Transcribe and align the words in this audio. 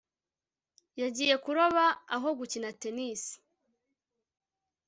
yagiye 1.01 1.35
kuroba 1.43 1.83
aho 2.15 2.27
gukina 2.39 2.69
tennis 2.81 3.23